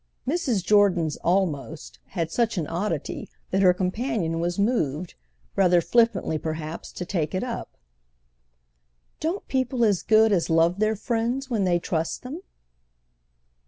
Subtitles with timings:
[0.27, 0.65] Mrs.
[0.65, 5.13] Jordan's "almost" had such an oddity that her companion was moved,
[5.55, 7.77] rather flippantly perhaps, to take it up.
[9.19, 12.41] "Don't people as good as love their friends when they I trust them?"